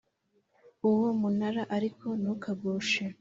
[0.89, 3.03] uwo munara ariko ntukagushe